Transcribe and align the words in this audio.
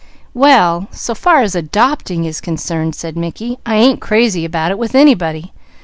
"Well 0.33 0.87
so 0.89 1.13
far 1.13 1.43
as 1.43 1.53
'adopting' 1.55 2.25
is 2.25 2.41
concerned," 2.41 2.95
said 2.95 3.15
Mickey, 3.15 3.59
"I 3.67 3.75
ain't 3.75 4.01
crazy 4.01 4.43
about 4.45 4.71
it, 4.71 4.79
with 4.79 4.95
anybody. 4.95 5.53